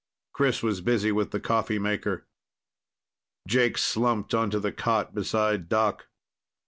[0.33, 2.25] Chris was busy with the coffee maker.
[3.47, 6.07] Jake slumped onto the cot beside Doc.